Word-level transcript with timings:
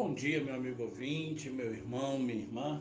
Bom 0.00 0.14
dia, 0.14 0.40
meu 0.44 0.54
amigo 0.54 0.84
ouvinte, 0.84 1.50
meu 1.50 1.72
irmão, 1.72 2.20
minha 2.20 2.38
irmã. 2.38 2.80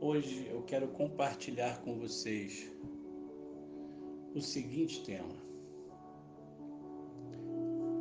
Hoje 0.00 0.48
eu 0.50 0.62
quero 0.62 0.88
compartilhar 0.88 1.82
com 1.82 1.98
vocês 1.98 2.72
o 4.34 4.40
seguinte 4.40 5.04
tema. 5.04 5.36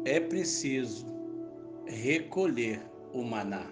É 0.06 0.22
preciso 0.22 1.06
recolher 1.86 2.82
o 3.12 3.22
maná. 3.22 3.70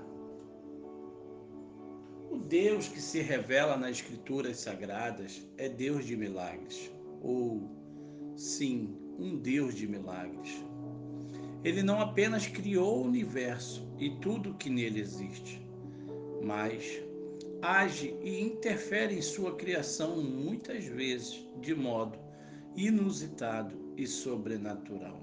O 2.29 2.37
Deus 2.37 2.89
que 2.89 2.99
se 2.99 3.21
revela 3.21 3.77
nas 3.77 3.91
Escrituras 3.91 4.57
Sagradas 4.57 5.41
é 5.57 5.69
Deus 5.69 6.03
de 6.05 6.17
milagres, 6.17 6.91
ou, 7.21 7.61
sim, 8.35 8.93
um 9.17 9.37
Deus 9.37 9.73
de 9.73 9.87
milagres. 9.87 10.61
Ele 11.63 11.83
não 11.83 11.99
apenas 11.99 12.47
criou 12.47 12.99
o 12.99 13.05
universo 13.05 13.85
e 13.97 14.09
tudo 14.21 14.53
que 14.53 14.69
nele 14.69 15.01
existe, 15.01 15.61
mas 16.41 17.01
age 17.61 18.15
e 18.23 18.39
interfere 18.39 19.15
em 19.15 19.21
sua 19.21 19.55
criação 19.55 20.21
muitas 20.21 20.85
vezes 20.85 21.45
de 21.59 21.75
modo 21.75 22.17
inusitado 22.75 23.75
e 23.97 24.07
sobrenatural. 24.07 25.19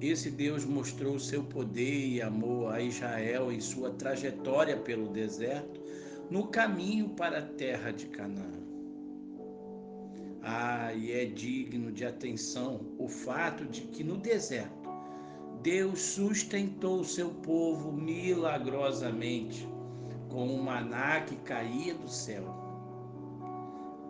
Esse 0.00 0.30
Deus 0.30 0.64
mostrou 0.64 1.18
seu 1.18 1.44
poder 1.44 2.06
e 2.08 2.20
amor 2.20 2.74
a 2.74 2.82
Israel 2.82 3.50
em 3.50 3.60
sua 3.60 3.90
trajetória 3.92 4.76
pelo 4.76 5.08
deserto, 5.08 5.80
no 6.28 6.48
caminho 6.48 7.10
para 7.10 7.38
a 7.38 7.42
terra 7.42 7.92
de 7.92 8.06
Canaã. 8.06 8.65
Ah, 10.48 10.94
e 10.94 11.10
é 11.10 11.24
digno 11.24 11.90
de 11.90 12.06
atenção 12.06 12.80
o 13.00 13.08
fato 13.08 13.64
de 13.64 13.80
que 13.80 14.04
no 14.04 14.16
deserto 14.16 14.88
Deus 15.60 16.00
sustentou 16.00 17.02
seu 17.02 17.30
povo 17.30 17.90
milagrosamente 17.90 19.68
com 20.30 20.46
o 20.46 20.62
maná 20.62 21.22
que 21.22 21.34
caía 21.38 21.94
do 21.94 22.08
céu. 22.08 22.44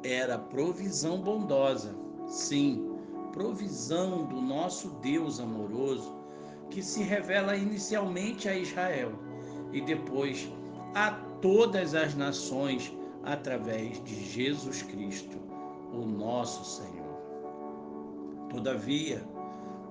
Era 0.05 0.39
provisão 0.39 1.23
bondosa, 1.23 1.97
sim, 2.27 2.87
provisão 3.33 4.27
do 4.27 4.39
nosso 4.39 4.91
Deus 5.01 5.41
amoroso, 5.41 6.15
que 6.69 6.83
se 6.83 7.03
revela 7.03 7.57
inicialmente 7.57 8.47
a 8.47 8.55
Israel 8.55 9.13
e 9.73 9.81
depois 9.81 10.53
a 10.95 11.13
todas 11.41 11.95
as 11.95 12.15
nações 12.15 12.95
através 13.25 14.05
de 14.05 14.23
Jesus 14.23 14.83
Cristo 14.83 15.47
o 15.93 16.05
nosso 16.05 16.65
Senhor. 16.65 17.07
Todavia, 18.49 19.23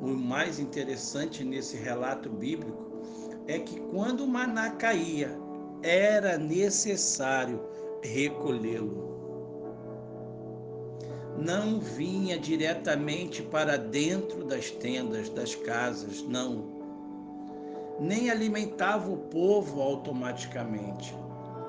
o 0.02 0.08
mais 0.08 0.60
interessante 0.60 1.44
nesse 1.44 1.78
relato 1.78 2.30
bíblico 2.30 2.86
é 3.48 3.60
que 3.60 3.80
quando 3.80 4.24
o 4.24 4.28
maná 4.28 4.72
caía, 4.72 5.38
era 5.84 6.38
necessário 6.38 7.62
recolhê-lo. 8.02 9.14
Não 11.38 11.80
vinha 11.80 12.40
diretamente 12.40 13.44
para 13.44 13.78
dentro 13.78 14.46
das 14.46 14.72
tendas, 14.72 15.30
das 15.30 15.54
casas, 15.54 16.24
não. 16.24 16.74
Nem 18.00 18.30
alimentava 18.30 19.12
o 19.12 19.18
povo 19.18 19.82
automaticamente. 19.82 21.14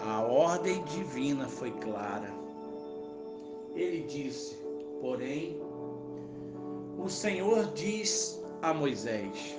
A 0.02 0.22
ordem 0.22 0.82
divina 0.84 1.48
foi 1.48 1.72
clara 1.72 2.45
ele 3.76 4.02
disse: 4.02 4.56
Porém, 5.00 5.60
o 6.98 7.08
Senhor 7.08 7.72
diz 7.74 8.42
a 8.62 8.72
Moisés: 8.72 9.54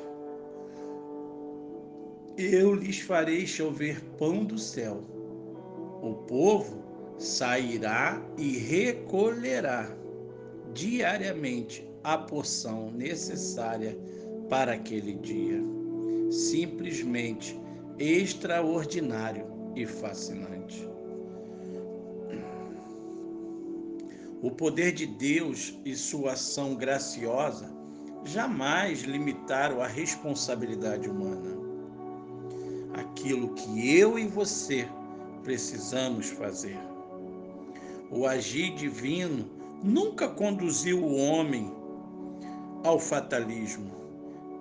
Eu 2.37 2.73
lhes 2.73 2.99
farei 2.99 3.45
chover 3.45 4.01
pão 4.17 4.43
do 4.43 4.57
céu. 4.57 5.01
O 6.01 6.13
povo 6.27 6.83
sairá 7.17 8.21
e 8.37 8.57
recolherá 8.57 9.95
diariamente 10.73 11.87
a 12.03 12.17
porção 12.17 12.91
necessária 12.91 13.97
para 14.49 14.73
aquele 14.73 15.13
dia. 15.13 15.61
Simplesmente 16.29 17.59
extraordinário 17.97 19.45
e 19.75 19.85
fascinante. 19.85 20.87
O 24.39 24.51
poder 24.51 24.91
de 24.91 25.07
Deus 25.07 25.73
e 25.83 25.95
sua 25.95 26.33
ação 26.33 26.75
graciosa 26.75 27.75
jamais 28.23 29.01
limitaram 29.01 29.81
a 29.81 29.87
responsabilidade 29.87 31.09
humana. 31.09 31.57
Aquilo 32.93 33.55
que 33.55 33.97
eu 33.97 34.19
e 34.19 34.27
você 34.27 34.87
precisamos 35.43 36.29
fazer. 36.29 36.77
O 38.11 38.27
agir 38.27 38.75
divino 38.75 39.49
nunca 39.83 40.27
conduziu 40.27 41.03
o 41.03 41.15
homem 41.15 41.73
ao 42.83 42.99
fatalismo, 42.99 43.91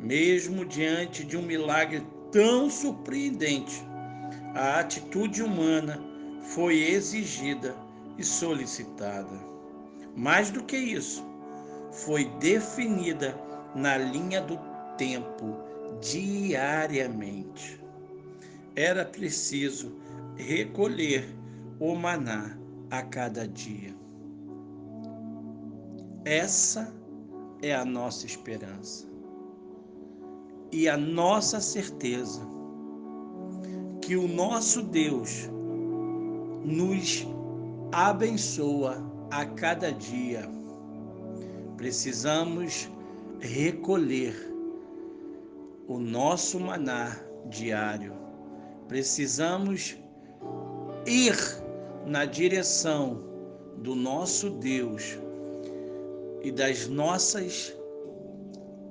mesmo 0.00 0.64
diante 0.64 1.22
de 1.22 1.36
um 1.36 1.42
milagre 1.42 2.02
tão 2.32 2.70
surpreendente. 2.70 3.84
A 4.54 4.80
atitude 4.80 5.42
humana 5.42 6.02
foi 6.40 6.78
exigida 6.78 7.76
e 8.16 8.24
solicitada. 8.24 9.55
Mais 10.16 10.50
do 10.50 10.64
que 10.64 10.76
isso, 10.76 11.24
foi 11.92 12.24
definida 12.38 13.38
na 13.74 13.98
linha 13.98 14.40
do 14.40 14.58
tempo 14.96 15.56
diariamente. 16.00 17.80
Era 18.74 19.04
preciso 19.04 19.94
recolher 20.36 21.26
o 21.78 21.94
maná 21.94 22.56
a 22.90 23.02
cada 23.02 23.46
dia. 23.46 23.94
Essa 26.24 26.92
é 27.62 27.74
a 27.74 27.84
nossa 27.84 28.26
esperança 28.26 29.06
e 30.72 30.88
a 30.88 30.96
nossa 30.96 31.60
certeza 31.60 32.40
que 34.02 34.16
o 34.16 34.26
nosso 34.26 34.82
Deus 34.82 35.48
nos 36.64 37.26
abençoa 37.92 39.05
a 39.30 39.44
cada 39.44 39.92
dia. 39.92 40.48
Precisamos 41.76 42.90
recolher 43.40 44.34
o 45.88 45.98
nosso 45.98 46.58
maná 46.58 47.16
diário. 47.48 48.12
Precisamos 48.88 49.96
ir 51.06 51.36
na 52.06 52.24
direção 52.24 53.22
do 53.78 53.94
nosso 53.94 54.50
Deus 54.50 55.18
e 56.42 56.50
das 56.50 56.88
nossas 56.88 57.76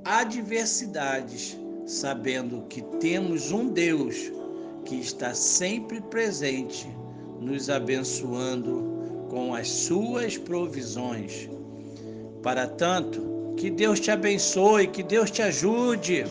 adversidades, 0.03 1.57
sabendo 1.85 2.63
que 2.67 2.81
temos 2.99 3.51
um 3.51 3.67
Deus 3.69 4.31
que 4.85 4.99
está 4.99 5.33
sempre 5.33 5.99
presente, 6.01 6.87
nos 7.39 7.69
abençoando 7.69 9.04
com 9.29 9.53
as 9.53 9.69
suas 9.69 10.37
provisões. 10.37 11.49
Para 12.43 12.67
tanto, 12.67 13.53
que 13.57 13.69
Deus 13.69 13.99
te 13.99 14.11
abençoe, 14.11 14.87
que 14.87 15.03
Deus 15.03 15.31
te 15.31 15.41
ajude. 15.41 16.25